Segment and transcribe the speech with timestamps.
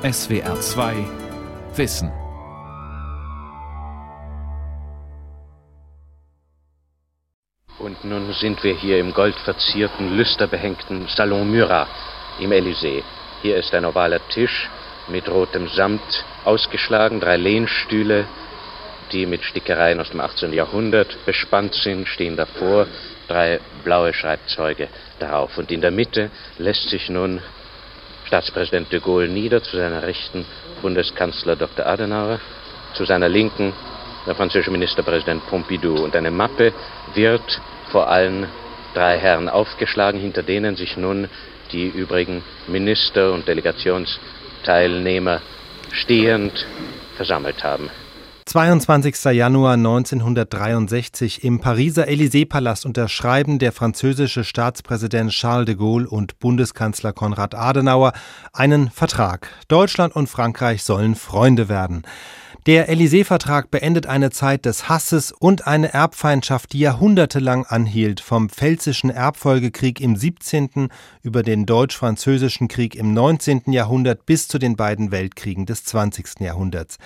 [0.00, 0.94] SWR 2
[1.74, 2.12] Wissen.
[7.80, 11.88] Und nun sind wir hier im goldverzierten, lüsterbehängten Salon Murat
[12.38, 13.02] im Élysée.
[13.42, 14.70] Hier ist ein ovaler Tisch
[15.08, 18.28] mit rotem Samt ausgeschlagen, drei Lehnstühle,
[19.10, 20.52] die mit Stickereien aus dem 18.
[20.52, 22.86] Jahrhundert bespannt sind, stehen davor,
[23.26, 24.86] drei blaue Schreibzeuge
[25.18, 25.58] darauf.
[25.58, 27.42] Und in der Mitte lässt sich nun
[28.28, 30.44] Staatspräsident de Gaulle nieder, zu seiner Rechten
[30.82, 31.86] Bundeskanzler Dr.
[31.86, 32.40] Adenauer,
[32.92, 33.72] zu seiner Linken
[34.26, 36.04] der französische Ministerpräsident Pompidou.
[36.04, 36.74] Und eine Mappe
[37.14, 37.60] wird
[37.90, 38.46] vor allen
[38.92, 41.30] drei Herren aufgeschlagen, hinter denen sich nun
[41.72, 45.40] die übrigen Minister und Delegationsteilnehmer
[45.90, 46.66] stehend
[47.16, 47.88] versammelt haben.
[48.48, 49.24] 22.
[49.34, 57.54] Januar 1963 im Pariser Élysée-Palast unterschreiben der französische Staatspräsident Charles de Gaulle und Bundeskanzler Konrad
[57.54, 58.14] Adenauer
[58.54, 59.50] einen Vertrag.
[59.68, 62.04] Deutschland und Frankreich sollen Freunde werden.
[62.64, 69.10] Der Élysée-Vertrag beendet eine Zeit des Hasses und eine Erbfeindschaft, die jahrhundertelang anhielt, vom Pfälzischen
[69.10, 70.88] Erbfolgekrieg im 17.
[71.22, 73.72] über den Deutsch-Französischen Krieg im 19.
[73.72, 76.40] Jahrhundert bis zu den beiden Weltkriegen des 20.
[76.40, 76.96] Jahrhunderts.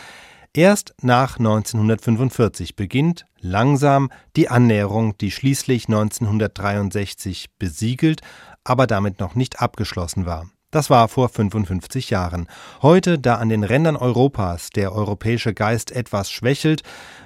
[0.55, 8.21] Erst nach 1945 beginnt langsam die Annäherung, die schließlich 1963 besiegelt,
[8.63, 10.51] aber damit noch nicht abgeschlossen war.
[10.71, 12.49] Das war vor 55 Jahren.
[12.83, 16.83] Heute, da an den Rändern Europas der europäische Geist etwas schwächelt,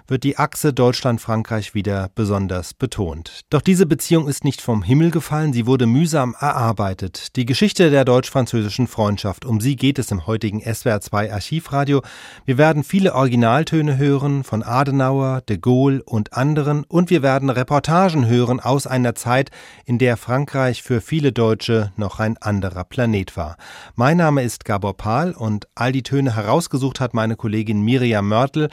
[0.09, 3.43] wird die Achse Deutschland-Frankreich wieder besonders betont.
[3.51, 7.37] Doch diese Beziehung ist nicht vom Himmel gefallen, sie wurde mühsam erarbeitet.
[7.37, 12.03] Die Geschichte der deutsch-französischen Freundschaft, um sie geht es im heutigen SWR2 Archivradio.
[12.45, 18.27] Wir werden viele Originaltöne hören von Adenauer, de Gaulle und anderen und wir werden Reportagen
[18.27, 19.51] hören aus einer Zeit,
[19.85, 23.57] in der Frankreich für viele Deutsche noch ein anderer Planet war.
[23.95, 28.69] Mein Name ist Gabor Pahl und all die Töne herausgesucht hat meine Kollegin Miriam Mörtel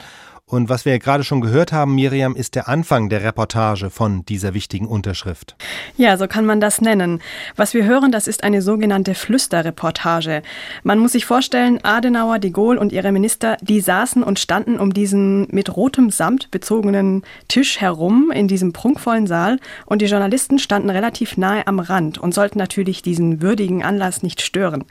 [0.46, 4.52] und was wir gerade schon gehört haben, Miriam, ist der Anfang der Reportage von dieser
[4.52, 5.56] wichtigen Unterschrift.
[5.96, 7.22] Ja, so kann man das nennen.
[7.56, 10.42] Was wir hören, das ist eine sogenannte Flüsterreportage.
[10.82, 14.92] Man muss sich vorstellen, Adenauer, de Gaulle und ihre Minister, die saßen und standen um
[14.92, 20.90] diesen mit rotem Samt bezogenen Tisch herum in diesem prunkvollen Saal und die Journalisten standen
[20.90, 24.84] relativ nahe am Rand und sollten natürlich diesen würdigen Anlass nicht stören.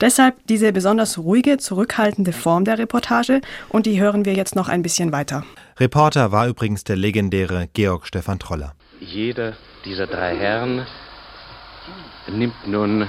[0.00, 4.82] Deshalb diese besonders ruhige, zurückhaltende Form der Reportage und die hören wir jetzt noch ein
[4.82, 5.44] bisschen bisschen weiter.
[5.78, 8.72] Reporter war übrigens der legendäre Georg Stefan Troller.
[8.98, 9.52] Jeder
[9.84, 10.86] dieser drei Herren
[12.28, 13.06] nimmt nun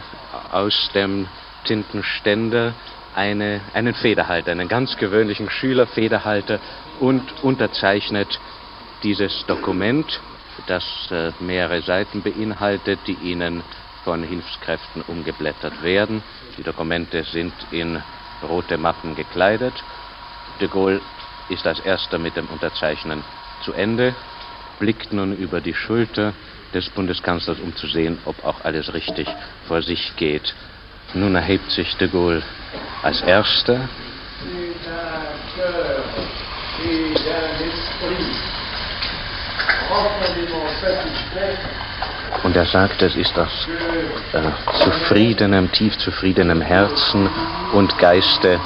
[0.51, 1.27] aus dem
[1.63, 2.73] Tintenständer
[3.15, 6.59] eine, einen Federhalter, einen ganz gewöhnlichen Schülerfederhalter
[6.99, 8.37] und unterzeichnet
[9.01, 10.19] dieses Dokument,
[10.67, 13.63] das äh, mehrere Seiten beinhaltet, die Ihnen
[14.03, 16.21] von Hilfskräften umgeblättert werden.
[16.57, 18.01] Die Dokumente sind in
[18.43, 19.73] rote Mappen gekleidet.
[20.59, 20.99] De Gaulle
[21.49, 23.23] ist als erster mit dem Unterzeichnen
[23.63, 24.15] zu Ende,
[24.79, 26.33] blickt nun über die Schulter
[26.73, 29.27] des Bundeskanzlers, um zu sehen, ob auch alles richtig
[29.67, 30.53] vor sich geht.
[31.13, 32.43] Nun erhebt sich de Gaulle
[33.01, 33.87] als erster.
[42.43, 43.67] Und er sagt, es ist aus
[44.33, 44.41] äh,
[44.83, 47.29] zufriedenem, tief zufriedenem Herzen
[47.73, 48.59] und Geiste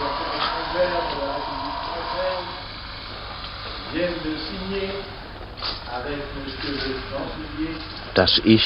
[8.15, 8.63] dass ich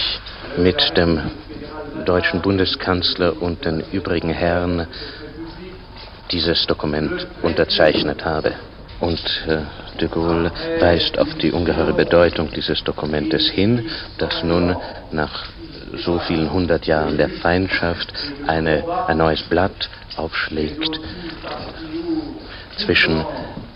[0.58, 1.22] mit dem
[2.06, 4.88] deutschen Bundeskanzler und den übrigen Herren
[6.32, 8.54] dieses Dokument unterzeichnet habe.
[9.00, 9.62] Und äh,
[10.00, 14.76] de Gaulle weist auf die ungeheure Bedeutung dieses Dokumentes hin, das nun
[15.12, 15.46] nach
[15.98, 18.14] so vielen hundert Jahren der Feindschaft
[18.48, 21.00] eine, ein neues Blatt aufschlägt
[22.78, 23.26] zwischen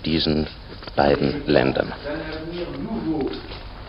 [0.06, 0.48] diesen
[0.96, 1.94] beiden Ländern.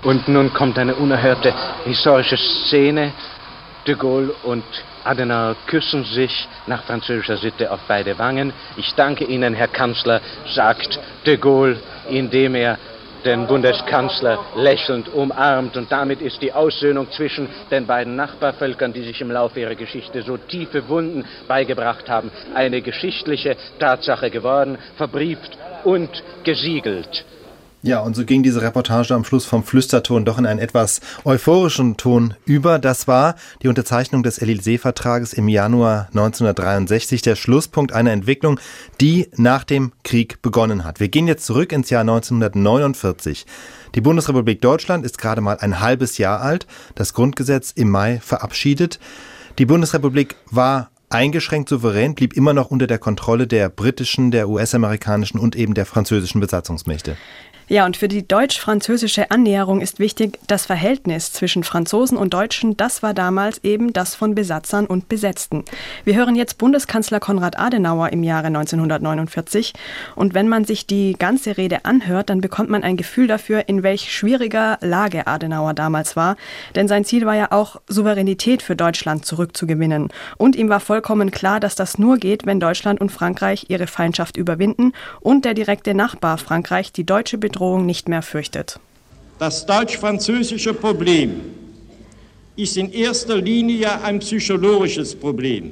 [0.02, 1.52] Und nun kommt eine unerhörte
[1.84, 3.12] historische Szene.
[3.86, 4.64] De Gaulle und
[5.04, 8.52] Adenauer küssen sich nach französischer Sitte auf beide Wangen.
[8.76, 12.78] Ich danke Ihnen, Herr Kanzler, sagt de Gaulle, indem er
[13.24, 15.76] den Bundeskanzler lächelnd umarmt.
[15.76, 20.22] Und damit ist die Aussöhnung zwischen den beiden Nachbarvölkern, die sich im Laufe ihrer Geschichte
[20.22, 27.24] so tiefe Wunden beigebracht haben, eine geschichtliche Tatsache geworden, verbrieft und gesiegelt.
[27.82, 31.96] Ja, und so ging diese Reportage am Schluss vom Flüsterton doch in einen etwas euphorischen
[31.96, 32.78] Ton über.
[32.78, 38.60] Das war die Unterzeichnung des Élysée-Vertrages im Januar 1963, der Schlusspunkt einer Entwicklung,
[39.00, 41.00] die nach dem Krieg begonnen hat.
[41.00, 43.46] Wir gehen jetzt zurück ins Jahr 1949.
[43.94, 46.66] Die Bundesrepublik Deutschland ist gerade mal ein halbes Jahr alt,
[46.96, 49.00] das Grundgesetz im Mai verabschiedet.
[49.58, 55.38] Die Bundesrepublik war eingeschränkt souverän, blieb immer noch unter der Kontrolle der britischen, der US-amerikanischen
[55.38, 57.16] und eben der französischen Besatzungsmächte.
[57.72, 63.00] Ja, und für die deutsch-französische Annäherung ist wichtig, das Verhältnis zwischen Franzosen und Deutschen, das
[63.04, 65.64] war damals eben das von Besatzern und Besetzten.
[66.02, 69.72] Wir hören jetzt Bundeskanzler Konrad Adenauer im Jahre 1949.
[70.16, 73.84] Und wenn man sich die ganze Rede anhört, dann bekommt man ein Gefühl dafür, in
[73.84, 76.34] welch schwieriger Lage Adenauer damals war.
[76.74, 80.08] Denn sein Ziel war ja auch, Souveränität für Deutschland zurückzugewinnen.
[80.38, 84.36] Und ihm war vollkommen klar, dass das nur geht, wenn Deutschland und Frankreich ihre Feindschaft
[84.36, 88.80] überwinden und der direkte Nachbar Frankreich die deutsche Bedrohung Bedrohung nicht mehr fürchtet.
[89.38, 91.42] Das deutsch-französische Problem
[92.56, 95.70] ist in erster Linie ein psychologisches Problem.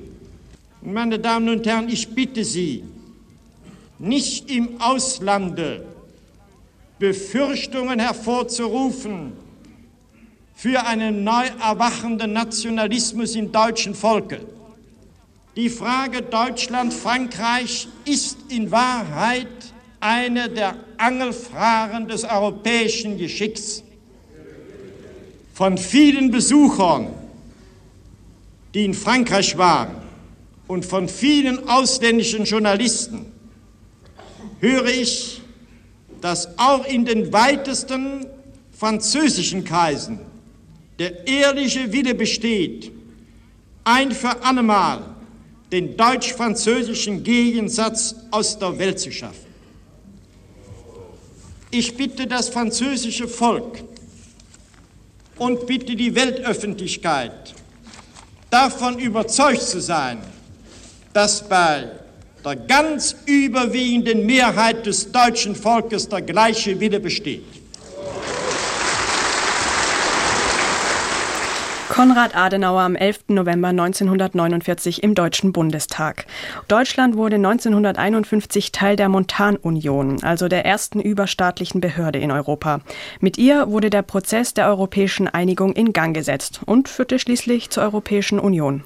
[0.83, 2.85] Meine Damen und Herren, ich bitte Sie,
[3.99, 5.83] nicht im Auslande
[6.99, 9.33] Befürchtungen hervorzurufen
[10.55, 14.41] für einen neu erwachenden Nationalismus im deutschen Volke.
[15.57, 19.49] Die Frage Deutschland-Frankreich ist in Wahrheit
[20.01, 23.83] eine der Angelfragen des europäischen Geschicks.
[25.55, 27.09] Von vielen Besuchern,
[28.75, 29.97] die in Frankreich waren,
[30.69, 33.27] und von vielen ausländischen Journalisten
[34.61, 35.41] höre ich,
[36.21, 38.27] dass auch in den weitesten
[38.73, 40.21] französischen Kreisen
[40.99, 42.93] der ehrliche Wille besteht,
[43.85, 45.03] ein für allemal
[45.73, 49.48] den deutsch-französischen Gegensatz aus der Welt zu schaffen.
[51.71, 53.85] Ich bitte das französische Volk
[55.37, 57.55] und bitte die Weltöffentlichkeit,
[58.51, 60.19] davon überzeugt zu sein,
[61.13, 61.91] dass bei
[62.45, 67.58] der ganz überwiegenden Mehrheit des deutschen Volkes der gleiche Wille besteht.
[71.99, 73.25] Konrad Adenauer am 11.
[73.27, 76.27] November 1949 im Deutschen Bundestag.
[76.69, 82.83] Deutschland wurde 1951 Teil der Montanunion, also der ersten überstaatlichen Behörde in Europa.
[83.19, 87.83] Mit ihr wurde der Prozess der europäischen Einigung in Gang gesetzt und führte schließlich zur
[87.83, 88.85] Europäischen Union.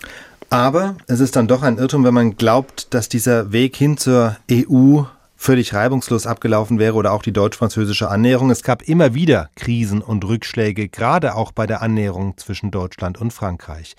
[0.48, 4.38] Aber es ist dann doch ein Irrtum, wenn man glaubt, dass dieser Weg hin zur
[4.50, 5.02] EU
[5.42, 8.50] völlig reibungslos abgelaufen wäre oder auch die deutsch-französische Annäherung.
[8.50, 13.32] Es gab immer wieder Krisen und Rückschläge, gerade auch bei der Annäherung zwischen Deutschland und
[13.32, 13.96] Frankreich.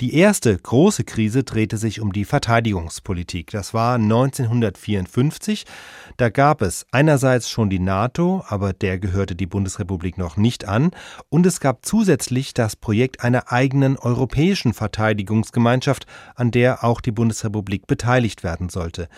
[0.00, 3.50] Die erste große Krise drehte sich um die Verteidigungspolitik.
[3.50, 5.64] Das war 1954.
[6.16, 10.92] Da gab es einerseits schon die NATO, aber der gehörte die Bundesrepublik noch nicht an,
[11.28, 16.06] und es gab zusätzlich das Projekt einer eigenen europäischen Verteidigungsgemeinschaft,
[16.36, 19.08] an der auch die Bundesrepublik beteiligt werden sollte.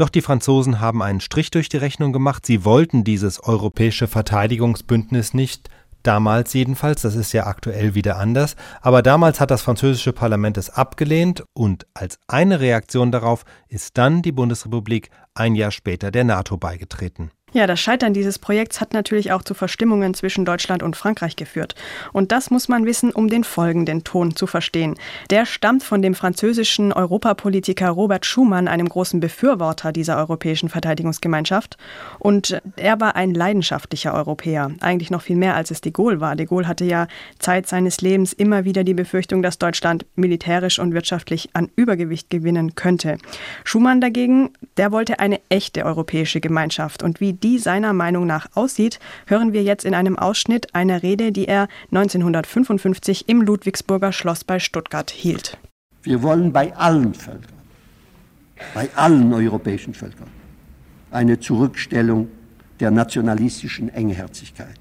[0.00, 2.46] Doch die Franzosen haben einen Strich durch die Rechnung gemacht.
[2.46, 5.68] Sie wollten dieses europäische Verteidigungsbündnis nicht.
[6.02, 10.70] Damals jedenfalls, das ist ja aktuell wieder anders, aber damals hat das französische Parlament es
[10.70, 16.56] abgelehnt und als eine Reaktion darauf ist dann die Bundesrepublik ein Jahr später der NATO
[16.56, 17.30] beigetreten.
[17.52, 21.74] Ja, das Scheitern dieses Projekts hat natürlich auch zu Verstimmungen zwischen Deutschland und Frankreich geführt.
[22.12, 24.94] Und das muss man wissen, um den folgenden Ton zu verstehen.
[25.30, 31.76] Der stammt von dem französischen Europapolitiker Robert Schumann, einem großen Befürworter dieser europäischen Verteidigungsgemeinschaft.
[32.20, 34.70] Und er war ein leidenschaftlicher Europäer.
[34.80, 36.36] Eigentlich noch viel mehr, als es de Gaulle war.
[36.36, 37.08] De Gaulle hatte ja
[37.40, 42.76] Zeit seines Lebens immer wieder die Befürchtung, dass Deutschland militärisch und wirtschaftlich an Übergewicht gewinnen
[42.76, 43.18] könnte.
[43.64, 47.02] Schumann dagegen, der wollte eine echte europäische Gemeinschaft.
[47.02, 51.32] Und wie die seiner Meinung nach aussieht, hören wir jetzt in einem Ausschnitt einer Rede,
[51.32, 55.58] die er 1955 im Ludwigsburger Schloss bei Stuttgart hielt.
[56.02, 57.52] Wir wollen bei allen Völkern,
[58.74, 60.30] bei allen europäischen Völkern,
[61.10, 62.28] eine Zurückstellung
[62.78, 64.78] der nationalistischen Engherzigkeit,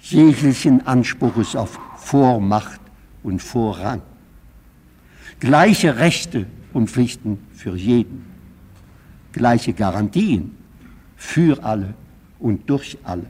[0.00, 2.80] jeglichen Anspruches auf Vormacht
[3.22, 4.02] und Vorrang,
[5.40, 8.24] gleiche Rechte und Pflichten für jeden,
[9.32, 10.61] gleiche Garantien
[11.22, 11.94] für alle
[12.40, 13.26] und durch alle.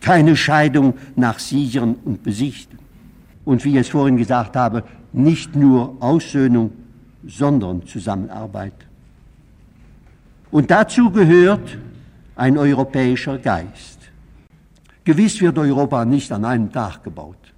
[0.00, 2.78] Keine Scheidung nach Sichern und Besichten.
[3.44, 6.70] Und wie ich es vorhin gesagt habe, nicht nur Aussöhnung,
[7.26, 8.74] sondern Zusammenarbeit.
[10.50, 11.78] Und dazu gehört
[12.36, 13.98] ein europäischer Geist.
[15.04, 17.52] Gewiss wird Europa nicht an einem Tag gebaut,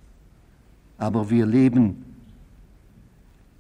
[0.99, 2.05] aber wir leben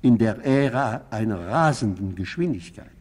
[0.00, 2.93] in der Ära einer rasenden Geschwindigkeit.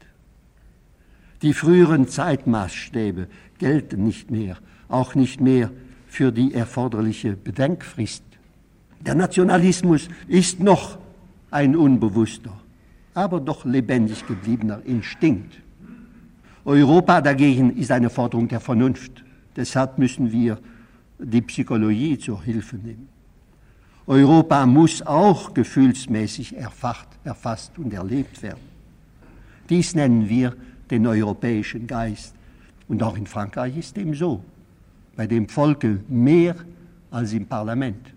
[1.43, 3.27] Die früheren Zeitmaßstäbe
[3.59, 4.57] gelten nicht mehr,
[4.87, 5.71] auch nicht mehr
[6.07, 8.23] für die erforderliche Bedenkfrist.
[9.01, 10.97] Der Nationalismus ist noch
[11.51, 12.53] ein unbewusster,
[13.13, 15.61] aber doch lebendig gebliebener Instinkt.
[16.63, 19.25] Europa dagegen ist eine Forderung der Vernunft.
[19.53, 20.57] Deshalb müssen wir
[21.19, 23.09] die Psychologie zur Hilfe nehmen.
[24.07, 28.61] Europa muss auch gefühlsmäßig erfacht, erfasst und erlebt werden.
[29.69, 30.55] Dies nennen wir
[30.93, 32.35] den europäischen Geist.
[32.87, 34.43] Und auch in Frankreich ist dem so,
[35.15, 36.55] bei dem Volke mehr
[37.09, 38.13] als im Parlament.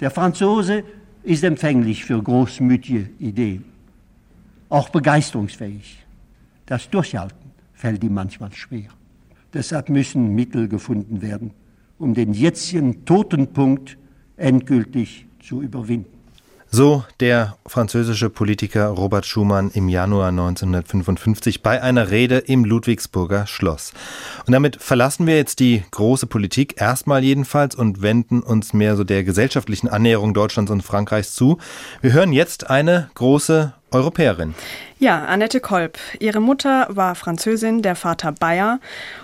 [0.00, 0.84] Der Franzose
[1.24, 3.64] ist empfänglich für großmütige Ideen,
[4.68, 6.04] auch begeisterungsfähig.
[6.66, 8.88] Das Durchhalten fällt ihm manchmal schwer.
[9.52, 11.50] Deshalb müssen Mittel gefunden werden,
[11.98, 13.96] um den jetzigen Totenpunkt
[14.36, 16.15] endgültig zu überwinden.
[16.70, 23.92] So der französische Politiker Robert Schumann im Januar 1955 bei einer Rede im Ludwigsburger Schloss.
[24.46, 29.04] Und damit verlassen wir jetzt die große Politik, erstmal jedenfalls, und wenden uns mehr so
[29.04, 31.58] der gesellschaftlichen Annäherung Deutschlands und Frankreichs zu.
[32.02, 34.54] Wir hören jetzt eine große Europäerin.
[34.98, 35.98] Ja, Annette Kolb.
[36.20, 38.80] Ihre Mutter war Französin, der Vater Bayer.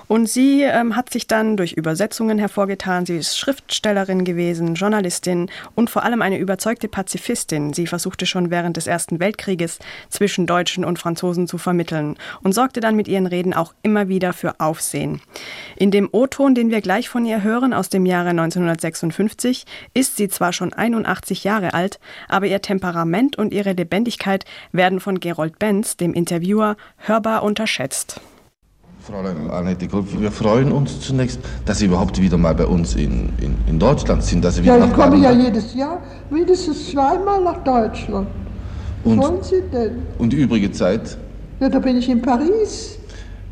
[0.07, 3.07] Und sie ähm, hat sich dann durch Übersetzungen hervorgetan.
[3.07, 7.73] Sie ist Schriftstellerin gewesen, Journalistin und vor allem eine überzeugte Pazifistin.
[7.73, 9.79] Sie versuchte schon während des Ersten Weltkrieges
[10.11, 14.35] zwischen Deutschen und Franzosen zu vermitteln und sorgte dann mit ihren Reden auch immer wieder
[14.35, 15.23] für Aufsehen.
[15.77, 19.65] In dem O-Ton, den wir gleich von ihr hören, aus dem Jahre 1956,
[19.95, 21.99] ist sie zwar schon 81 Jahre alt,
[22.29, 28.21] aber ihr Temperament und ihre Lebendigkeit werden von Gerold Benz, dem Interviewer, hörbar unterschätzt.
[29.03, 33.31] Fräulein Annette Kolb, wir freuen uns zunächst, dass Sie überhaupt wieder mal bei uns in,
[33.41, 34.45] in, in Deutschland sind.
[34.45, 36.01] Dass Sie wieder ja, ich komme ja jedes Jahr
[36.31, 38.29] mindestens zweimal nach Deutschland.
[39.05, 40.03] Was wollen Sie denn?
[40.19, 41.19] Und die übrige Zeit?
[41.59, 42.99] Ja, da bin ich in Paris.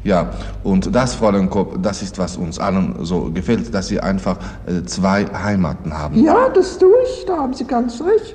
[0.04, 0.30] Ja,
[0.62, 4.84] und das, Fräulein Kopp, das ist, was uns allen so gefällt, dass Sie einfach äh,
[4.84, 6.22] zwei Heimaten haben.
[6.22, 8.34] Ja, das tue ich, da haben Sie ganz recht.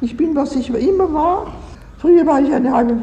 [0.00, 1.52] Ich bin, was ich immer war.
[2.02, 2.96] Früher war ich eine halbe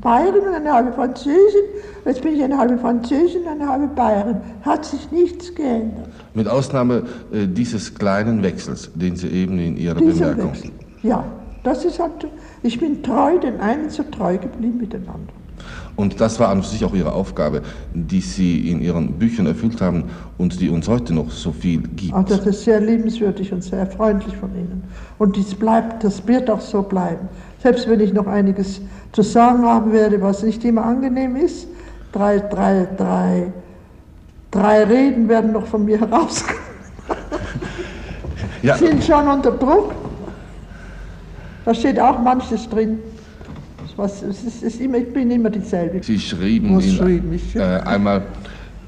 [0.00, 1.60] Bayerin und eine halbe Französin.
[2.06, 4.36] Jetzt bin ich eine halbe Französin und eine halbe Bayerin.
[4.62, 6.08] Hat sich nichts geändert.
[6.32, 10.52] Mit Ausnahme äh, dieses kleinen Wechsels, den Sie eben in Ihrer Dieser Bemerkung.
[10.52, 10.70] Wechsel.
[11.02, 11.22] Ja,
[11.64, 12.28] das ist halt,
[12.62, 15.40] ich bin treu, den einen so treu geblieben wie den anderen.
[15.96, 17.60] Und das war an sich auch Ihre Aufgabe,
[17.92, 20.04] die Sie in Ihren Büchern erfüllt haben
[20.38, 22.14] und die uns heute noch so viel gibt.
[22.14, 24.84] Ach, das ist sehr liebenswürdig und sehr freundlich von Ihnen.
[25.18, 27.28] Und dies bleibt, das wird auch so bleiben.
[27.62, 28.80] Selbst wenn ich noch einiges
[29.12, 31.66] zu sagen haben werde, was nicht immer angenehm ist.
[32.12, 33.52] Drei, drei, drei,
[34.50, 36.60] drei Reden werden noch von mir herauskommen.
[38.62, 38.76] Ja.
[38.76, 39.94] Sind schon unter Druck.
[41.64, 42.98] Da steht auch manches drin.
[43.96, 46.02] Was, es ist, es ist immer, ich bin immer dieselbe.
[46.02, 48.22] Sie schrieben in, schrieben äh, einmal,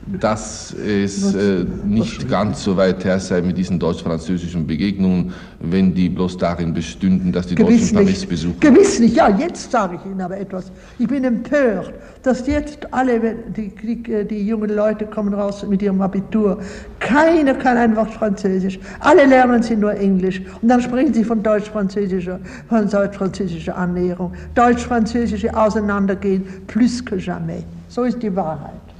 [0.06, 6.08] dass es äh, nicht ganz so weit her sei mit diesen deutsch-französischen Begegnungen, wenn die
[6.08, 8.60] bloß darin bestünden, dass die Gewiss Deutschen Paris besuchen.
[8.60, 9.16] Gewiss nicht.
[9.16, 10.72] Ja, jetzt sage ich Ihnen aber etwas.
[10.98, 11.92] Ich bin empört,
[12.22, 16.58] dass jetzt alle, die, die, die jungen Leute kommen raus mit ihrem Abitur.
[16.98, 18.80] Keiner kann ein Wort Französisch.
[19.00, 20.42] Alle lernen sie nur Englisch.
[20.60, 24.32] Und dann sprechen sie von deutsch-französischer, von deutsch-französischer Annäherung.
[24.54, 27.62] Deutsch-französische Auseinandergehen, plus que jamais.
[27.88, 28.91] So ist die Wahrheit.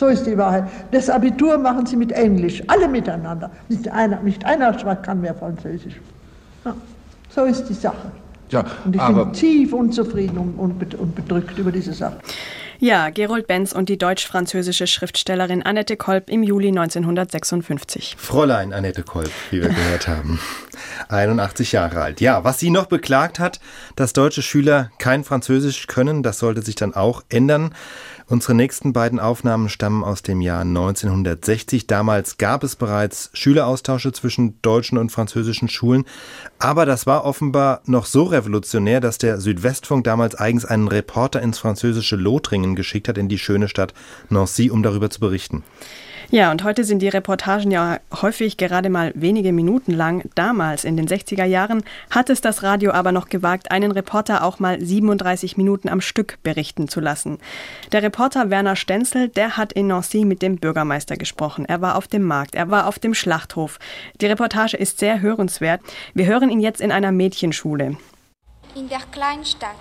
[0.00, 0.64] So ist die Wahrheit.
[0.92, 3.50] Das Abitur machen sie mit Englisch, alle miteinander.
[3.68, 6.00] Nicht einer, nicht einer kann mehr Französisch.
[6.64, 6.74] Ja,
[7.28, 8.10] so ist die Sache.
[8.48, 12.16] Ja, Und ich aber bin tief unzufrieden und, und, bet- und bedrückt über diese Sache.
[12.78, 18.16] Ja, Gerold Benz und die deutsch-französische Schriftstellerin Annette Kolb im Juli 1956.
[18.18, 20.40] Fräulein Annette Kolb, wie wir gehört haben.
[21.10, 22.22] 81 Jahre alt.
[22.22, 23.60] Ja, was sie noch beklagt hat,
[23.96, 27.74] dass deutsche Schüler kein Französisch können, das sollte sich dann auch ändern.
[28.30, 31.88] Unsere nächsten beiden Aufnahmen stammen aus dem Jahr 1960.
[31.88, 36.04] Damals gab es bereits Schüleraustausche zwischen deutschen und französischen Schulen.
[36.60, 41.58] Aber das war offenbar noch so revolutionär, dass der Südwestfunk damals eigens einen Reporter ins
[41.58, 43.94] französische Lothringen geschickt hat, in die schöne Stadt
[44.28, 45.64] Nancy, um darüber zu berichten.
[46.32, 50.30] Ja, und heute sind die Reportagen ja häufig gerade mal wenige Minuten lang.
[50.36, 54.60] Damals, in den 60er Jahren, hat es das Radio aber noch gewagt, einen Reporter auch
[54.60, 57.38] mal 37 Minuten am Stück berichten zu lassen.
[57.90, 61.64] Der Reporter Werner Stenzel, der hat in Nancy mit dem Bürgermeister gesprochen.
[61.64, 63.80] Er war auf dem Markt, er war auf dem Schlachthof.
[64.20, 65.80] Die Reportage ist sehr hörenswert.
[66.14, 67.96] Wir hören ihn jetzt in einer Mädchenschule.
[68.76, 69.74] In der Kleinstadt.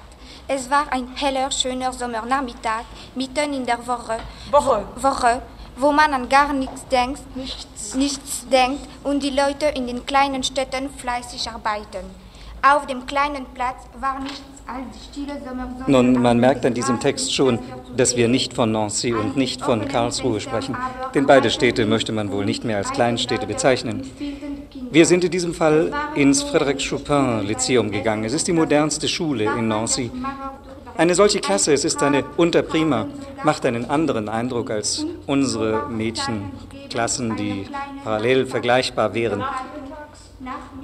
[0.47, 4.17] Es war ein heller, schöner Sommernachmittag, mitten in der Woche.
[4.49, 4.83] Woche.
[4.95, 5.43] Woche,
[5.79, 7.95] wo man an gar nichts denkt, nichts.
[7.95, 12.05] nichts denkt und die Leute in den kleinen Städten fleißig arbeiten.
[12.61, 15.85] Auf dem kleinen Platz war nichts als die stille Sommersonne.
[15.87, 17.59] Nun, man merkt an diesem Text schon,
[17.95, 20.75] dass wir nicht von Nancy und nicht von Karlsruhe sprechen,
[21.15, 24.09] denn beide Städte möchte man wohl nicht mehr als Kleinstädte bezeichnen.
[24.91, 28.25] Wir sind in diesem Fall ins Frédéric Chopin Lyzeum gegangen.
[28.25, 30.11] Es ist die modernste Schule in Nancy.
[30.99, 33.07] Eine solche Klasse, es ist eine Unterprima,
[33.45, 37.67] macht einen anderen Eindruck als unsere Mädchenklassen, die
[38.03, 39.41] parallel vergleichbar wären.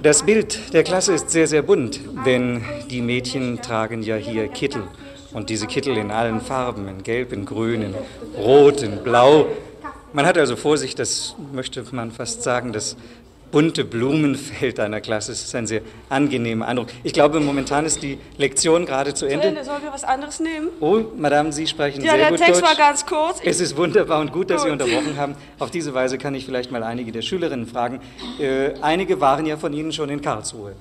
[0.02, 4.84] Das Bild der Klasse ist sehr, sehr bunt, denn die Mädchen tragen ja hier Kittel.
[5.34, 7.96] Und diese Kittel in allen Farben, in Gelb, in Grün, in
[8.38, 9.48] Rot, in Blau.
[10.14, 12.96] Man hat also vor sich, das möchte man fast sagen, das
[13.56, 15.32] bunte Blumenfeld einer Klasse.
[15.32, 16.90] Es ist ein sehr angenehmer Eindruck.
[17.04, 19.44] Ich glaube, momentan ist die Lektion gerade zu Ende.
[19.44, 19.64] Zu Ende.
[19.64, 20.68] Sollen wir was anderes nehmen?
[20.82, 22.42] Oh, Madame, Sie sprechen ja, sehr gut Deutsch.
[22.42, 23.40] Ja, der Text war ganz kurz.
[23.46, 24.68] Es ist wunderbar und gut, dass gut.
[24.68, 25.36] Sie unterbrochen haben.
[25.58, 28.02] Auf diese Weise kann ich vielleicht mal einige der Schülerinnen fragen.
[28.42, 30.76] Äh, einige waren ja von Ihnen schon in Karlsruhe.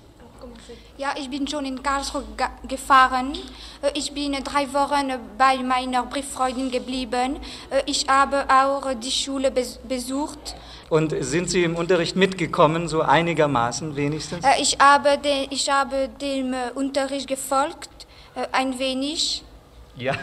[0.98, 2.24] Ja, ich bin schon in Karlsruhe
[2.66, 3.34] gefahren.
[3.82, 7.36] Äh, ich bin drei Wochen bei meiner Brieffreundin geblieben.
[7.70, 10.56] Äh, ich habe auch die Schule besucht.
[10.94, 14.44] Und sind Sie im Unterricht mitgekommen, so einigermaßen wenigstens?
[14.44, 19.42] Äh, ich habe, de, ich habe dem äh, Unterricht gefolgt, äh, ein wenig.
[19.96, 20.14] Ja.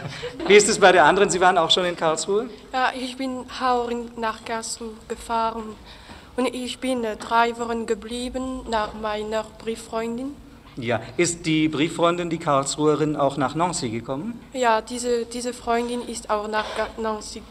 [0.46, 1.28] Wie ist es bei der anderen?
[1.28, 2.48] Sie waren auch schon in Karlsruhe?
[2.72, 5.76] Ja, ich bin auch nach Karlsruhe gefahren.
[6.36, 10.34] Und ich bin drei Wochen geblieben nach meiner Brieffreundin.
[10.76, 14.40] Ja, ist die Brieffreundin, die Karlsruherin, auch nach Nancy gekommen?
[14.54, 16.64] Ja, diese, diese Freundin ist auch nach
[16.96, 17.42] Nancy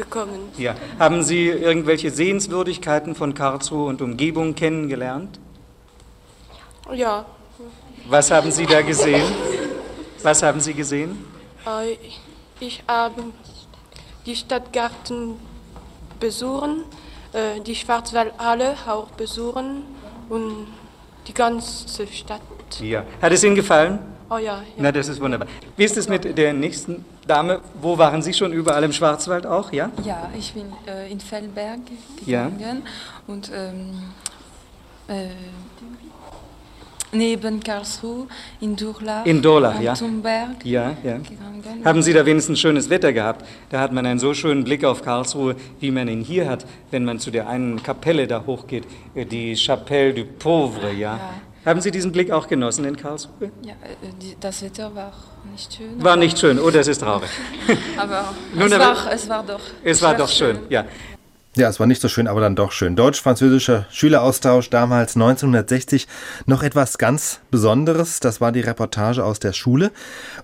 [0.00, 0.48] gekommen.
[0.58, 0.74] Ja.
[0.98, 5.38] Haben Sie irgendwelche Sehenswürdigkeiten von Karlsruhe und Umgebung kennengelernt?
[6.92, 7.24] Ja.
[8.08, 9.30] Was haben Sie da gesehen?
[10.22, 11.24] Was haben Sie gesehen?
[11.66, 11.96] Äh,
[12.60, 13.24] ich habe
[14.26, 15.36] die Stadtgarten
[16.18, 16.84] besuchen,
[17.32, 19.84] äh, die Schwarzwaldhalle auch besuchen
[20.28, 20.66] und
[21.26, 22.40] die ganze Stadt.
[22.80, 23.04] Ja.
[23.20, 23.98] Hat es Ihnen gefallen?
[24.32, 24.62] Oh ja, ja.
[24.78, 25.48] Na, das ist wunderbar.
[25.76, 27.60] Wie ist es mit der nächsten Dame?
[27.82, 29.90] Wo waren Sie schon überall im Schwarzwald auch, ja?
[30.04, 31.80] Ja, ich bin äh, in Fellberg
[32.24, 32.76] gegangen ja.
[33.26, 33.90] und ähm,
[35.08, 35.30] äh,
[37.10, 38.28] neben Karlsruhe
[38.60, 39.26] in Durlach.
[39.26, 39.94] In Durlach, ja.
[39.94, 41.18] Zum Berg ja, ja.
[41.18, 41.84] Gegangen.
[41.84, 43.44] Haben Sie da wenigstens schönes Wetter gehabt?
[43.70, 47.04] Da hat man einen so schönen Blick auf Karlsruhe, wie man ihn hier hat, wenn
[47.04, 48.84] man zu der einen Kapelle da hochgeht,
[49.16, 51.16] äh, die Chapelle du Pauvre, ja.
[51.16, 51.20] ja.
[51.64, 53.50] Haben Sie diesen Blick auch genossen in Karlsruhe?
[53.62, 55.12] Ja, äh, das Wetter war
[55.52, 56.02] nicht schön.
[56.02, 57.28] War nicht schön, oh, das ist traurig.
[57.98, 59.60] aber Nun, es, war, es war doch.
[59.84, 60.86] Es war doch schön, schön, ja.
[61.56, 62.94] Ja, es war nicht so schön, aber dann doch schön.
[62.94, 66.06] Deutsch-französischer Schüleraustausch damals 1960.
[66.46, 69.90] Noch etwas ganz Besonderes, das war die Reportage aus der Schule.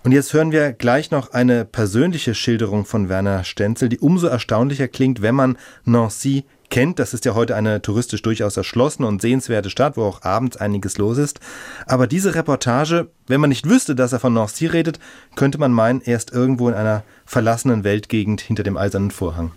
[0.03, 4.89] Und jetzt hören wir gleich noch eine persönliche Schilderung von Werner Stenzel, die umso erstaunlicher
[4.89, 6.99] klingt, wenn man Nancy kennt.
[6.99, 10.99] Das ist ja heute eine touristisch durchaus erschlossene und sehenswerte Stadt, wo auch abends einiges
[10.99, 11.41] los ist.
[11.87, 14.99] Aber diese Reportage, wenn man nicht wüsste, dass er von Nancy redet,
[15.35, 19.53] könnte man meinen, er ist irgendwo in einer verlassenen Weltgegend hinter dem eisernen Vorhang.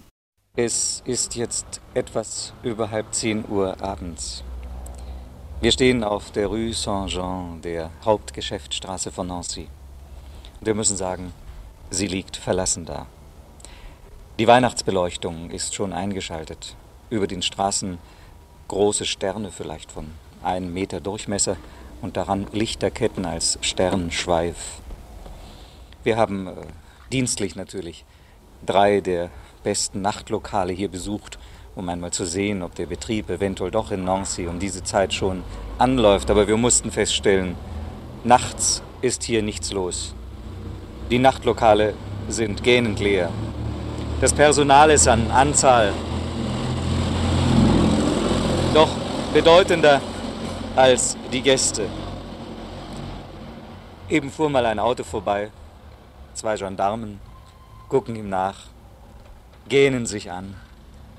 [0.56, 4.44] Es ist jetzt etwas über halb zehn Uhr abends.
[5.62, 9.68] Wir stehen auf der Rue Saint-Jean, der Hauptgeschäftsstraße von Nancy.
[10.60, 11.34] Und wir müssen sagen,
[11.90, 13.08] sie liegt verlassen da.
[14.40, 16.78] Die Weihnachtsbeleuchtung ist schon eingeschaltet
[17.10, 17.98] über den Straßen
[18.68, 20.08] große Sterne vielleicht von
[20.44, 21.58] einem Meter Durchmesser
[22.02, 24.80] und daran Lichterketten als Sternschweif.
[26.04, 26.54] Wir haben äh,
[27.12, 28.06] dienstlich natürlich
[28.66, 29.30] drei der
[29.64, 31.38] besten Nachtlokale hier besucht,
[31.76, 35.44] um einmal zu sehen, ob der Betrieb eventuell doch in Nancy um diese Zeit schon
[35.78, 36.30] anläuft.
[36.32, 37.56] Aber wir mussten feststellen,
[38.24, 40.14] nachts ist hier nichts los.
[41.10, 41.94] Die Nachtlokale
[42.28, 43.30] sind gähnend leer.
[44.22, 45.94] Das Personal ist an Anzahl
[48.74, 48.90] doch
[49.34, 50.02] bedeutender
[50.76, 51.88] als die Gäste.
[54.10, 55.52] Eben fuhr mal ein Auto vorbei,
[56.34, 57.20] zwei Gendarmen
[57.90, 58.68] gucken ihm nach,
[59.68, 60.56] gähnen sich an,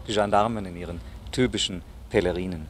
[0.07, 1.01] die Gendarmen in ihren
[1.33, 2.69] typischen Pellerinen.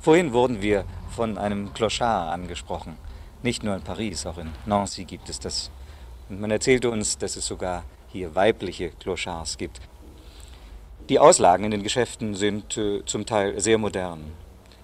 [0.00, 2.96] Vorhin wurden wir von einem Clochard angesprochen.
[3.42, 5.70] Nicht nur in Paris, auch in Nancy gibt es das.
[6.28, 9.80] Und man erzählte uns, dass es sogar hier weibliche Clochards gibt.
[11.10, 14.32] Die Auslagen in den Geschäften sind äh, zum Teil sehr modern.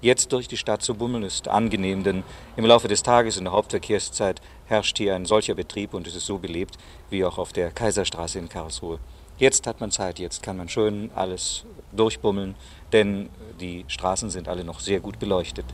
[0.03, 2.25] Jetzt durch die Stadt zu bummeln ist angenehm, denn
[2.57, 6.27] im Laufe des Tages in der Hauptverkehrszeit herrscht hier ein solcher Betrieb und es ist
[6.27, 6.77] so belebt
[7.09, 8.99] wie auch auf der Kaiserstraße in Karlsruhe.
[9.39, 12.55] Jetzt hat man Zeit, jetzt kann man schön alles durchbummeln,
[12.93, 15.67] denn die Straßen sind alle noch sehr gut beleuchtet.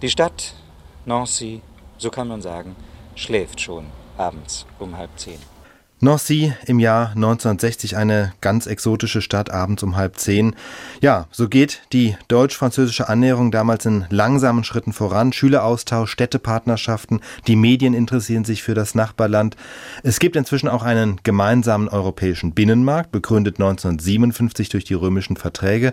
[0.00, 0.54] Die Stadt
[1.04, 1.60] Nancy,
[1.98, 2.74] so kann man sagen,
[3.14, 3.84] schläft schon
[4.16, 5.57] abends um halb zehn.
[6.00, 10.54] Nancy im Jahr 1960 eine ganz exotische Stadt, abends um halb zehn.
[11.00, 15.32] Ja, so geht die deutsch-französische Annäherung damals in langsamen Schritten voran.
[15.32, 19.56] Schüleraustausch, Städtepartnerschaften, die Medien interessieren sich für das Nachbarland.
[20.04, 25.92] Es gibt inzwischen auch einen gemeinsamen europäischen Binnenmarkt, begründet 1957 durch die römischen Verträge.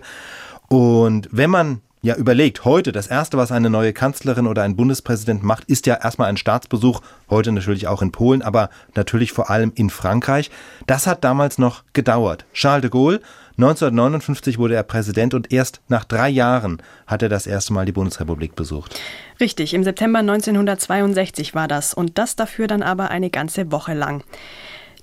[0.68, 5.42] Und wenn man ja überlegt, heute das Erste, was eine neue Kanzlerin oder ein Bundespräsident
[5.42, 9.72] macht, ist ja erstmal ein Staatsbesuch, heute natürlich auch in Polen, aber natürlich vor allem
[9.74, 10.50] in Frankreich.
[10.86, 12.46] Das hat damals noch gedauert.
[12.52, 13.20] Charles de Gaulle,
[13.58, 17.92] 1959 wurde er Präsident und erst nach drei Jahren hat er das erste Mal die
[17.92, 19.00] Bundesrepublik besucht.
[19.40, 24.22] Richtig, im September 1962 war das und das dafür dann aber eine ganze Woche lang.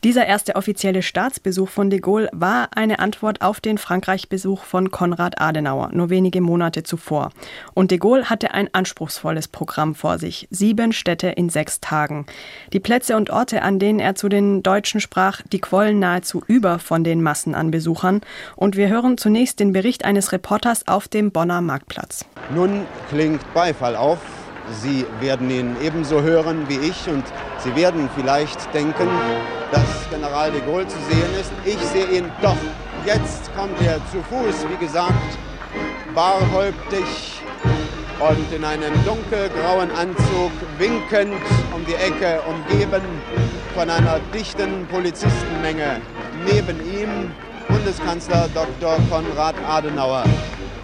[0.03, 5.39] Dieser erste offizielle Staatsbesuch von de Gaulle war eine Antwort auf den Frankreich-Besuch von Konrad
[5.39, 7.29] Adenauer, nur wenige Monate zuvor.
[7.73, 10.49] Und de Gaulle hatte ein anspruchsvolles Programm vor sich.
[10.51, 12.25] Sieben Städte in sechs Tagen.
[12.73, 16.79] Die Plätze und Orte, an denen er zu den Deutschen sprach, die quollen nahezu über
[16.79, 18.19] von den Massen an Besuchern.
[18.57, 22.25] Und wir hören zunächst den Bericht eines Reporters auf dem Bonner Marktplatz.
[22.53, 24.19] Nun klingt Beifall auf.
[24.69, 27.23] Sie werden ihn ebenso hören wie ich und
[27.59, 29.07] Sie werden vielleicht denken,
[29.71, 31.51] dass General de Gaulle zu sehen ist.
[31.65, 32.57] Ich sehe ihn doch.
[33.05, 35.37] Jetzt kommt er zu Fuß, wie gesagt,
[36.15, 37.41] barhäuptig
[38.19, 41.41] und in einem dunkelgrauen Anzug winkend
[41.75, 43.01] um die Ecke, umgeben
[43.75, 45.99] von einer dichten Polizistenmenge.
[46.45, 47.31] Neben ihm
[47.67, 48.97] Bundeskanzler Dr.
[49.09, 50.23] Konrad Adenauer.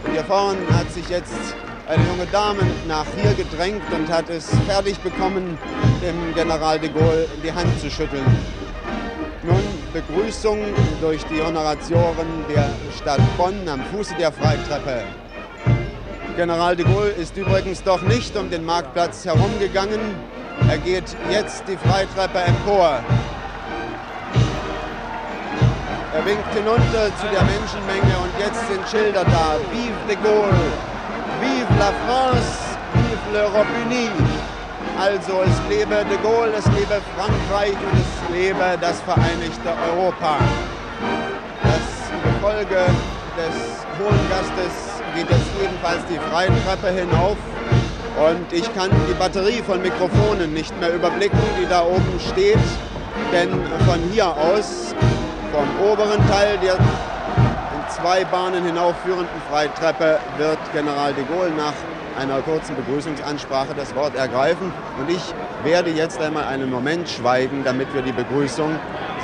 [0.04, 1.56] Und hier vorne hat sich jetzt
[1.90, 5.58] eine junge Dame nach hier gedrängt und hat es fertig bekommen,
[6.04, 8.26] dem General de Gaulle die Hand zu schütteln.
[9.42, 10.60] Nun Begrüßung
[11.02, 15.02] durch die Honoratioren der Stadt Bonn am Fuße der Freitreppe.
[16.36, 20.00] General de Gaulle ist übrigens doch nicht um den Marktplatz herumgegangen.
[20.70, 23.00] Er geht jetzt die Freitreppe empor.
[26.14, 29.56] Er winkt hinunter zu der Menschenmenge und jetzt sind Schilder da.
[29.72, 30.89] Vive de Gaulle!
[31.70, 32.78] Vive la France!
[32.94, 34.10] Vive l'Europe unie!
[35.00, 40.38] Also es lebe de Gaulle, es lebe Frankreich und es lebe das vereinigte Europa.
[41.64, 41.88] Das
[42.24, 42.86] Gefolge
[43.38, 43.56] des
[43.98, 47.38] Hohen Gastes geht jetzt ebenfalls die Freitreppe hinauf
[48.28, 52.58] und ich kann die Batterie von Mikrofonen nicht mehr überblicken, die da oben steht,
[53.32, 53.50] denn
[53.88, 54.94] von hier aus,
[55.52, 56.78] vom oberen Teil der
[58.02, 61.74] zwei Bahnen hinaufführenden Freitreppe wird General de Gaulle nach
[62.18, 64.72] einer kurzen Begrüßungsansprache das Wort ergreifen.
[65.00, 65.34] Und ich
[65.64, 68.76] werde jetzt einmal einen Moment schweigen, damit wir die Begrüßung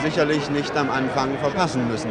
[0.04, 2.10] sicherlich nicht am Anfang verpassen müssen.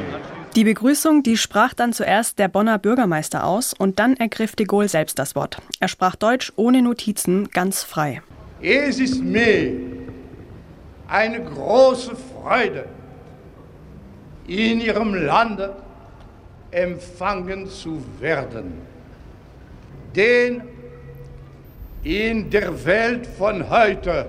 [0.57, 4.89] Die Begrüßung, die sprach dann zuerst der Bonner Bürgermeister aus und dann ergriff de Gaulle
[4.89, 5.59] selbst das Wort.
[5.81, 8.23] Er sprach Deutsch ohne Notizen, ganz frei.
[8.63, 9.73] Es ist mir
[11.09, 12.87] eine große Freude,
[14.47, 15.75] in Ihrem Lande
[16.75, 18.73] empfangen zu werden.
[20.15, 20.63] Denn
[22.03, 24.27] in der Welt von heute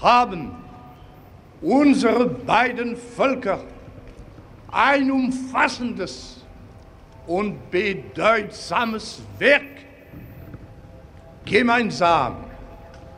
[0.00, 0.52] haben
[1.60, 3.60] unsere beiden Völker
[4.70, 6.42] ein umfassendes
[7.26, 9.62] und bedeutsames Werk
[11.44, 12.36] gemeinsam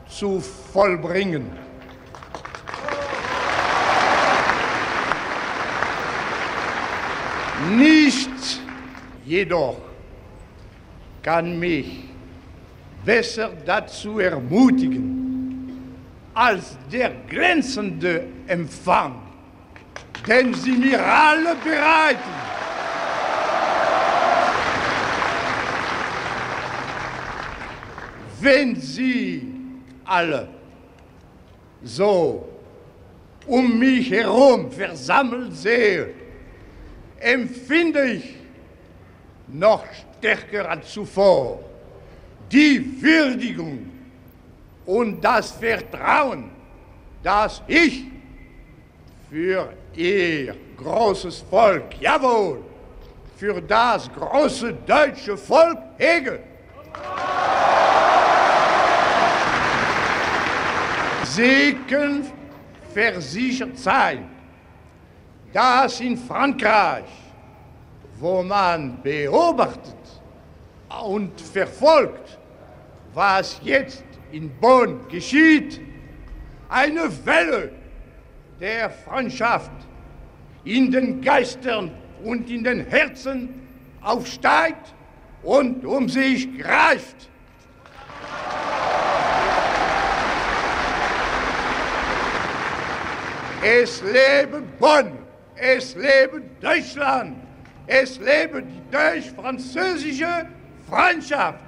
[0.07, 1.49] zu vollbringen.
[7.77, 8.29] Nicht
[9.25, 9.77] jedoch
[11.21, 12.03] kann mich
[13.03, 15.15] besser dazu ermutigen
[16.33, 19.15] als der glänzende Empfang,
[20.27, 22.35] den Sie mir alle bereiten.
[28.41, 29.47] Wenn Sie
[30.03, 30.49] alle
[31.83, 32.47] so
[33.47, 36.09] um mich herum versammelt sehe,
[37.19, 38.35] empfinde ich
[39.47, 39.83] noch
[40.17, 41.59] stärker als zuvor
[42.51, 43.89] die Würdigung
[44.85, 46.51] und das Vertrauen,
[47.23, 48.05] das ich
[49.29, 52.63] für ihr großes Volk, jawohl,
[53.35, 56.39] für das große deutsche Volk hege.
[61.23, 62.31] Sie können
[62.93, 64.29] versichert sein,
[65.51, 67.03] dass in Frankreich,
[68.19, 69.95] wo man beobachtet
[71.03, 72.39] und verfolgt,
[73.13, 75.81] was jetzt in Bonn geschieht,
[76.69, 77.71] eine Welle
[78.59, 79.71] der Freundschaft
[80.63, 81.91] in den Geistern
[82.23, 83.67] und in den Herzen
[84.01, 84.93] aufsteigt
[85.43, 87.29] und um sich greift.
[93.61, 95.17] Es lebe Bonn,
[95.55, 97.44] es lebe Deutschland,
[97.87, 100.47] es lebe die deutsch-französische
[100.89, 101.59] Freundschaft.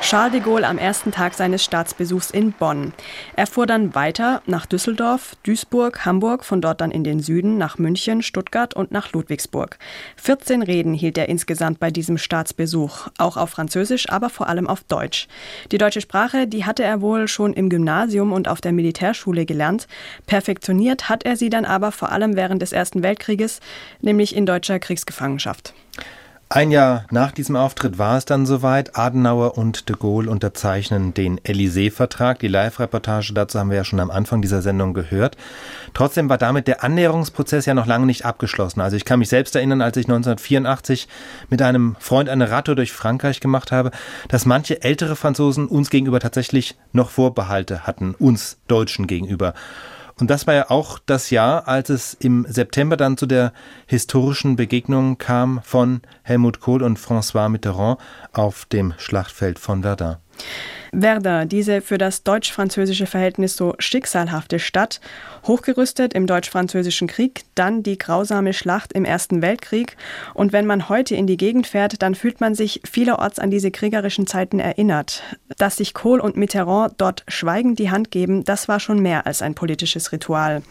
[0.00, 2.92] Charles de Gaulle am ersten Tag seines Staatsbesuchs in Bonn.
[3.36, 7.78] Er fuhr dann weiter nach Düsseldorf, Duisburg, Hamburg, von dort dann in den Süden nach
[7.78, 9.78] München, Stuttgart und nach Ludwigsburg.
[10.16, 14.82] 14 Reden hielt er insgesamt bei diesem Staatsbesuch, auch auf Französisch, aber vor allem auf
[14.84, 15.28] Deutsch.
[15.72, 19.88] Die deutsche Sprache, die hatte er wohl schon im Gymnasium und auf der Militärschule gelernt.
[20.26, 23.60] Perfektioniert hat er sie dann aber vor allem während des Ersten Weltkrieges,
[24.00, 25.74] nämlich in deutscher Kriegsgefangenschaft.
[26.50, 28.96] Ein Jahr nach diesem Auftritt war es dann soweit.
[28.96, 32.38] Adenauer und de Gaulle unterzeichnen den Élysée-Vertrag.
[32.38, 35.36] Die Live-Reportage dazu haben wir ja schon am Anfang dieser Sendung gehört.
[35.92, 38.80] Trotzdem war damit der Annäherungsprozess ja noch lange nicht abgeschlossen.
[38.80, 41.06] Also ich kann mich selbst erinnern, als ich 1984
[41.50, 43.90] mit einem Freund eine Radtour durch Frankreich gemacht habe,
[44.28, 49.52] dass manche ältere Franzosen uns gegenüber tatsächlich noch Vorbehalte hatten, uns Deutschen gegenüber.
[50.20, 53.52] Und das war ja auch das Jahr, als es im September dann zu der
[53.86, 58.00] historischen Begegnung kam von Helmut Kohl und François Mitterrand
[58.32, 60.16] auf dem Schlachtfeld von Verdun.
[60.92, 65.00] Verdun, diese für das deutsch-französische Verhältnis so schicksalhafte Stadt,
[65.46, 69.96] hochgerüstet im deutsch-französischen Krieg, dann die grausame Schlacht im Ersten Weltkrieg.
[70.34, 73.70] Und wenn man heute in die Gegend fährt, dann fühlt man sich vielerorts an diese
[73.70, 75.22] kriegerischen Zeiten erinnert.
[75.58, 79.42] Dass sich Kohl und Mitterrand dort schweigend die Hand geben, das war schon mehr als
[79.42, 80.62] ein politisches Ritual.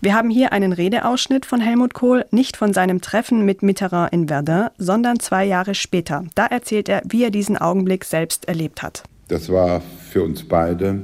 [0.00, 4.28] Wir haben hier einen Redeausschnitt von Helmut Kohl, nicht von seinem Treffen mit Mitterrand in
[4.28, 6.24] Verdun, sondern zwei Jahre später.
[6.34, 9.04] Da erzählt er, wie er diesen Augenblick selbst erlebt hat.
[9.28, 11.00] Das war für uns beide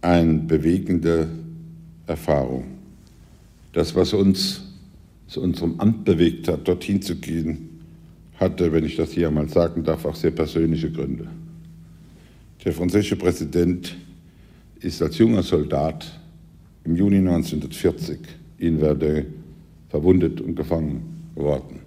[0.00, 1.28] eine bewegende
[2.06, 2.64] Erfahrung.
[3.72, 4.62] Das, was uns
[5.26, 7.80] zu unserem Amt bewegt hat, dorthin zu gehen,
[8.36, 11.28] hatte, wenn ich das hier einmal sagen darf, auch sehr persönliche Gründe.
[12.64, 13.96] Der französische Präsident
[14.80, 16.18] ist als junger Soldat
[16.84, 18.18] im Juni 1940
[18.58, 19.26] in Verdun
[19.88, 21.02] verwundet und gefangen
[21.34, 21.80] worden.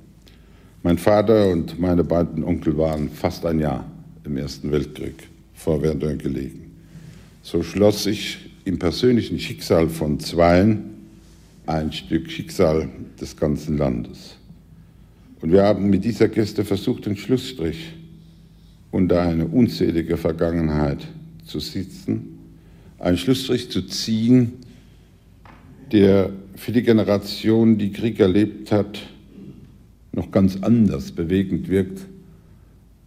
[0.83, 3.85] Mein Vater und meine beiden Onkel waren fast ein Jahr
[4.23, 6.71] im Ersten Weltkrieg vor Verdun gelegen.
[7.43, 10.91] So schloss sich im persönlichen Schicksal von Zweien
[11.65, 14.35] ein Stück Schicksal des ganzen Landes.
[15.41, 17.93] Und wir haben mit dieser Geste versucht, den Schlussstrich
[18.91, 21.07] unter eine unzählige Vergangenheit
[21.45, 22.37] zu sitzen,
[22.99, 24.53] einen Schlussstrich zu ziehen,
[25.91, 28.99] der für die Generation, die Krieg erlebt hat,
[30.11, 32.01] noch ganz anders bewegend wirkt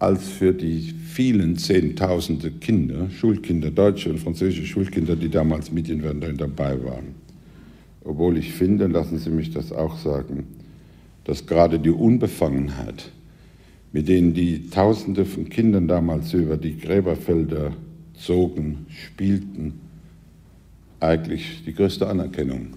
[0.04, 6.02] als für die vielen Zehntausende Kinder, Schulkinder, deutsche und französische Schulkinder, die damals mit in
[6.02, 7.14] Verdun dabei waren.
[8.04, 10.46] Obwohl ich finde, lassen Sie mich das auch sagen,
[11.24, 13.10] dass gerade die Unbefangenheit,
[13.92, 17.72] mit denen die Tausende von Kindern damals über die Gräberfelder
[18.14, 19.80] zogen, spielten,
[21.00, 22.74] eigentlich die größte Anerkennung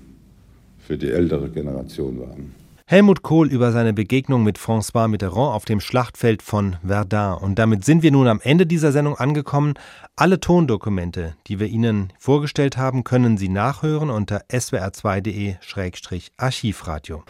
[0.79, 2.66] für die ältere Generation waren.
[2.89, 7.33] Helmut Kohl über seine Begegnung mit François Mitterrand auf dem Schlachtfeld von Verdun.
[7.33, 9.73] Und damit sind wir nun am Ende dieser Sendung angekommen.
[10.15, 17.25] Alle Tondokumente, die wir Ihnen vorgestellt haben, können Sie nachhören unter swr2.de-archivradio.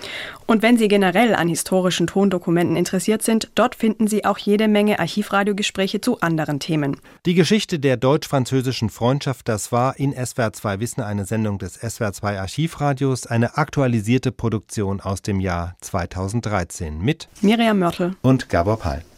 [0.46, 5.00] Und wenn Sie generell an historischen Tondokumenten interessiert sind, dort finden Sie auch jede Menge
[5.00, 6.98] Archivradiogespräche zu anderen Themen.
[7.26, 13.26] Die Geschichte der deutsch-französischen Freundschaft, das war in SWR2 Wissen eine Sendung des SWR2 Archivradios,
[13.26, 19.02] eine aktualisierte Produktion aus dem Jahr Jahr 2013 mit Miriam Mörtel und Gabor Pall.